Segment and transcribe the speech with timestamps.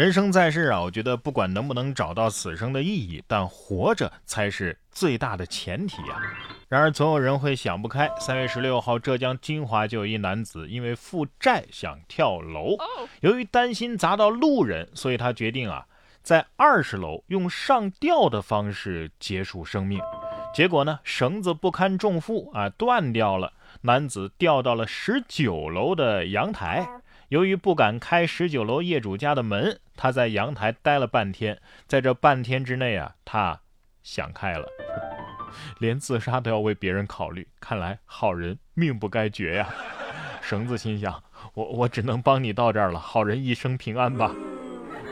[0.00, 6.18] 人生在世啊，我觉得不管能不能找到此生的意义，但活着才是最大的前提呀。
[6.70, 8.10] 然而，总有人会想不开。
[8.18, 12.78] 三月十六号，浙江金华就有一男子因为负债想跳楼，
[13.20, 15.84] 由于担心砸到路人，所以他决定啊，
[16.22, 20.00] 在二十楼用上吊的方式结束生命。
[20.54, 23.52] 结果呢，绳子不堪重负啊，断掉了。
[23.82, 26.88] 男子掉到了十九楼的阳台。
[27.30, 31.60] 由于不敢开十九楼业主家的门，他在阳台待了半天。
[31.86, 33.60] 在这半天之内啊，他
[34.02, 34.66] 想开了，
[35.78, 37.46] 连自杀都要为别人考虑。
[37.60, 39.68] 看来好人命不该绝呀！
[40.42, 41.22] 绳子心想：
[41.54, 44.34] 我我只能帮你到这儿了，好人一生平安吧。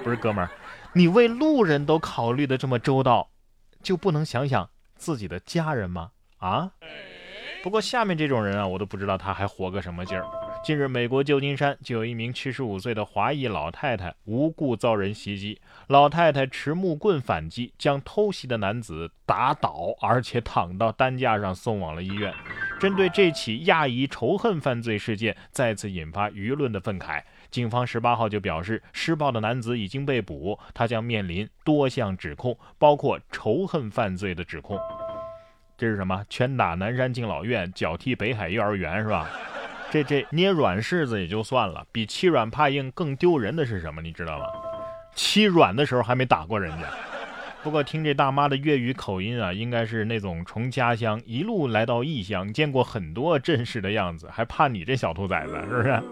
[0.03, 0.51] 不是哥们儿，
[0.95, 3.31] 你为路人都考虑的这么周到，
[3.81, 6.11] 就不能想想自己的家人吗？
[6.39, 6.73] 啊？
[7.63, 10.27] 不过下面这种人啊，我都不知道他还活个什么劲儿。
[10.65, 22.35] 近日，美国旧金山就有一名七十五岁的华裔老太太无故遭人袭击，老太太持木棍反击，将偷袭的男子打倒，而且躺到担架上送往了医院。
[22.79, 27.23] 针对这起亚裔仇恨犯罪事件，再次引发舆论的愤慨。
[27.51, 34.79] 警方十八号就表示，施暴的男子已经被捕，他将面临多项指控，包括仇恨犯罪的指控。
[35.79, 36.25] 这是什么？
[36.29, 39.31] 拳打南山敬老院，脚踢北海幼儿园，是吧？
[39.91, 44.03] 这这捏软柿子也就算了，比欺软怕硬更丢人的是什么？
[44.03, 44.47] 你知道吗？
[45.15, 46.87] 欺软的时候还没打过人家。
[47.63, 56.03] 不过听这大妈的粤语口音啊，应该是那种从家乡一路来到异乡，见过很多阵势的样子，还怕你这小兔崽子是不是？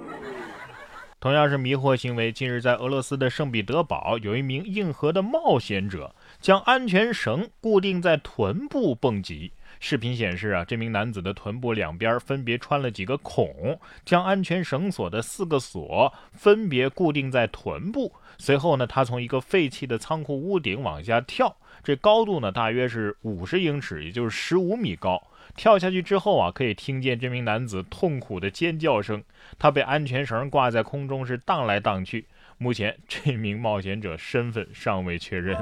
[1.21, 9.53] 同样是迷惑行为，近日在俄罗斯的圣彼得堡，有一名硬核的冒险者将安全绳固定在臀部蹦极。
[9.81, 18.13] 视频显示啊，这名男子的臀部两边分别穿了几个孔，将安全绳索的四个锁分别固定在臀部。
[18.39, 25.23] 随后呢，他从一个废弃的仓库屋顶往下跳，这高度呢大约是五十英尺，也就是十五米高。
[25.55, 29.23] 跳下去之后啊，可以听见这名男子痛苦的尖叫声。
[29.59, 32.27] 他被安全绳挂在空中是荡来荡去。
[32.59, 35.57] 目前这名冒险者身份尚未确认。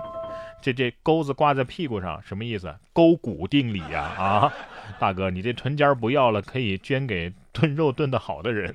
[0.65, 2.75] 这这钩子挂在屁股上什么意思？
[2.95, 4.01] 勾股定理呀！
[4.01, 4.53] 啊，
[4.99, 8.75] 大哥，你这臀尖不要了，可以捐给炖肉炖得好的人。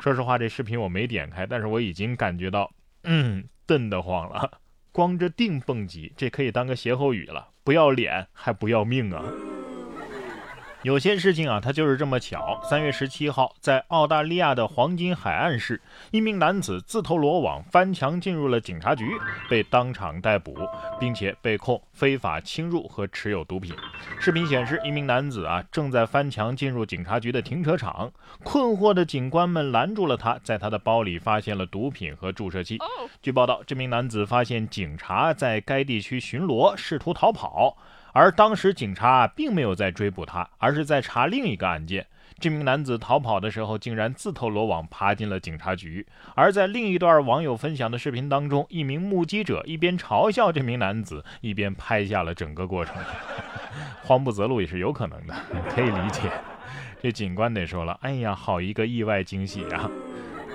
[0.00, 2.70] 说实话，这视频我没点开，但是我已经感觉到，
[3.02, 4.60] 嗯，炖得慌了。
[4.92, 7.48] 光着腚蹦极，这可以当个歇后语了。
[7.64, 9.24] 不要脸还不要命啊！
[10.82, 12.58] 有些事情啊，它就是这么巧。
[12.64, 15.78] 三月十七号，在澳大利亚的黄金海岸市，
[16.10, 19.04] 一名男子自投罗网，翻墙进入了警察局，
[19.50, 20.56] 被当场逮捕，
[20.98, 23.74] 并且被控非法侵入和持有毒品。
[24.18, 28.10] 视频显示，一名男子啊正在翻墙进入警察局的停车场，
[28.42, 32.78] 困惑的警官们拦住了他，在他的包里发现了毒品和注射器。
[33.20, 37.76] 据报道，这名男子发现警察在该地区巡逻，试图逃跑。
[38.12, 42.06] 而当时警察并没有在追捕他，而是在查另一个案件。
[42.38, 46.06] 这名男子逃跑的时候，竟然自投罗网，爬进了警察局。
[46.34, 52.94] 而在另一段网友分享的视频当中，一名目击者一边嘲笑这名男子，一边拍下了整个过程。
[54.02, 55.34] 慌不择路也是有可能的，
[55.68, 56.30] 可以理解。
[57.02, 59.90] 这警官得说了：“哎呀，好一个意外惊喜啊！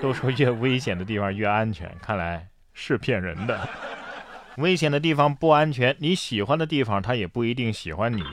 [0.02, 3.60] 都说越危险的地方越安全，看来是骗人的。”
[4.58, 8.24] 危险的地方不安全，你喜欢的地方他也不一定喜欢你。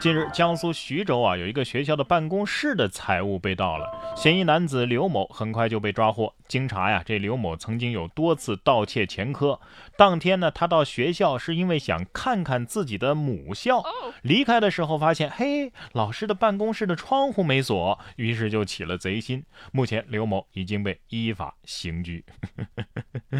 [0.00, 6.34] 近日，江苏徐州啊有一个学校的办公室的财物被盗了，嫌疑男子刘某很快就被抓获。
[6.48, 9.60] 经查呀，这刘某曾经有多次盗窃前科。
[9.98, 13.82] 当天呢，他到学校是因为想看看自己的母校，
[14.22, 19.44] 离开的时候发现，嘿，老师的办公室的窗户没锁，于是就起了贼心。
[19.72, 22.24] 目前，刘某已经被依法刑拘。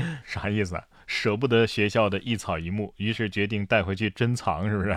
[0.24, 0.80] 啥意思？
[1.06, 4.96] 舍不得学校的一草一木，于是决定带回去珍藏，是不是？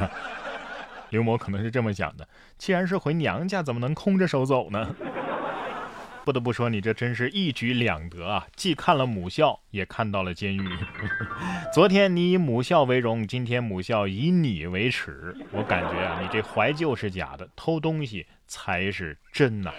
[1.11, 4.95] 刘某可能是这么想的：既然是回娘家，怎么能空着手走呢？
[6.25, 8.45] 不得不说，你这真是一举两得啊！
[8.55, 10.69] 既看了母校，也看到了监狱。
[11.73, 15.35] 昨天你以母校为荣，今天母校以你为耻。
[15.51, 19.71] 我感觉啊，你这怀旧是假的，偷东西才是真呐。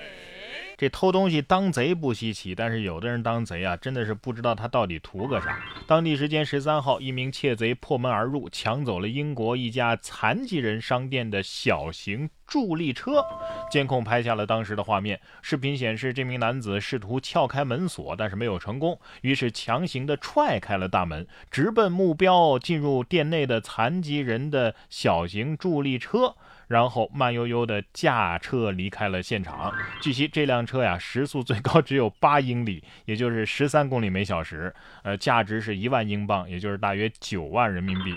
[0.81, 5.61] 这偷东西当贼不稀奇，但是有的人当贼啊，真的是不知道他到底图个啥。
[5.87, 13.23] 当地时间十三号，一名窃贼破门而入，抢走了英国一家残疾人商店的小型助力车。
[13.71, 26.35] 监控拍下了当时的画面，视频显示这名男子试图撬开门锁，但是没有成功，于是强行的踹开了大门，直奔目标进入店内的残疾人的小型助力车。
[26.71, 29.73] 然后慢悠悠地驾车离开了现场。
[30.01, 34.73] 据悉，这辆车呀，时速最高只有八英里，也就是十三公里每小时。
[35.03, 38.15] 呃，价值是一万英镑，也就是大约九万人民币。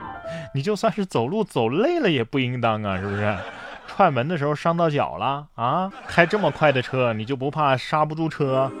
[0.54, 3.36] 你就算是走路走累了，也不应当啊，是不是？
[3.86, 5.92] 踹门的时候伤到脚了啊？
[6.08, 8.72] 开这么快的车，你就不怕刹不住车？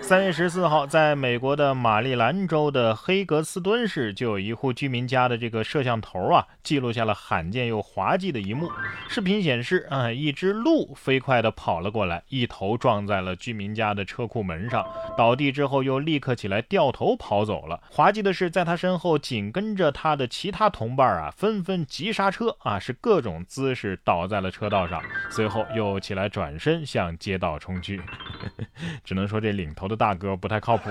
[0.00, 8.70] 三月十四号，在美国的马里兰州的黑格斯敦市，就有一户居民家的这个摄像头啊，记录下了罕见又滑稽的一幕。
[9.06, 14.82] 视频显示，啊，一只鹿飞快地跑了过来，一头撞在了居民家的车库门上，
[15.16, 17.78] 倒地之后又立刻起来掉头跑走了。
[17.90, 28.00] 滑稽的是，在他身后紧跟着他的其他同伴啊，纷纷急刹车啊，是各种姿势倒在了车道上，随后又起来转身向街道冲去。
[29.04, 29.96] 只能说这领头的。
[29.96, 30.90] 大哥不太靠谱，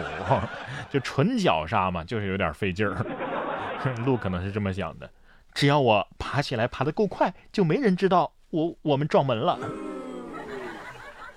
[0.90, 3.06] 就纯脚刹嘛，就是有点费劲儿。
[4.06, 5.10] 路可能是这么想的，
[5.54, 9.58] 只要我爬起来爬得够快，就没人知道我我们撞门了。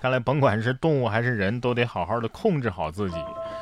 [0.01, 3.17] 看来甭管是动物还是人都得好好的控制好自己。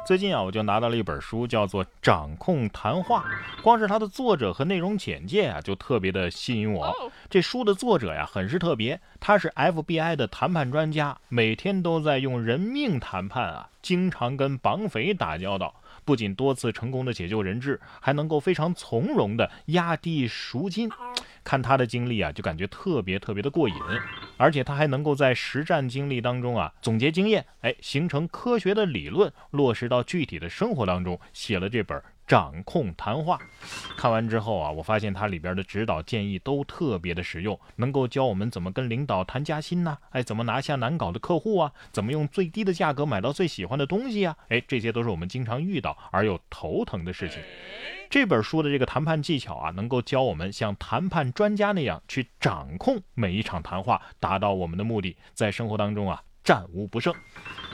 [0.06, 3.26] 最近啊，我就拿到了一本书，叫做《掌控谈话》。
[3.62, 6.92] 光是它的作者和内容简介啊，就特别的吸引我。
[7.30, 15.76] 这书的作者呀，很是特别，他是 FBI 的谈判专家，每天都在用人命谈判啊，经常跟绑匪打交道。
[16.04, 20.90] 不仅多次成功的解救人质，还能够非常从容的压低赎金。
[21.44, 23.76] 看他的经历啊，就感觉特别特别的过瘾。
[24.40, 32.02] 而且他还能够在实战经历当中啊总结经验，哎，形成科学的理论，落实到具体的生活当中，写了这本。
[32.30, 33.40] 掌控谈话，
[33.98, 39.98] 看完之后啊，我发现它里边的指导建议都特别的实用，能够教我们怎么跟领导谈加薪呢？
[40.12, 41.74] 哎，怎么拿下难搞的客户啊？
[41.92, 44.38] 怎么用最低的价格买到最喜欢的东西啊？
[44.50, 47.42] 哎，这些都是我们经常遇到而又头疼的事情。
[48.12, 57.12] 这本书的这个谈判技巧啊，能够教我们像谈判专家那样去掌控每一场谈话，达到我们的目的，在生活当中啊战无不胜。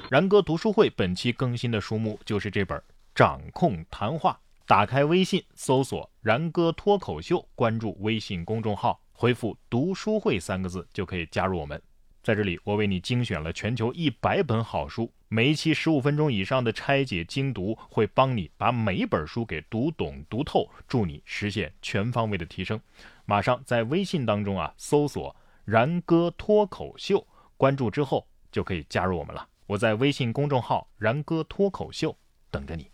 [0.10, 2.80] 然哥读书会本期更新的书目就是这本
[3.14, 4.32] 《掌控谈话》。
[4.68, 11.80] 打开微信，搜索“然哥脱口秀”，关注微信公众号，回复“读书会”三个字就可以加入我们。
[12.24, 22.82] 在这里，我为你精选了全球一百本好书，每一期十五分钟以上的拆解精读，会帮你把每一本书给读懂读透，助你实现全方位的提升。
[23.26, 27.24] 马上在微信当中啊，搜索“然哥脱口秀”，
[27.56, 29.48] 关注之后就可以加入我们了。
[29.68, 32.18] 我在微信公众号“然哥脱口秀”
[32.50, 32.90] 等着你。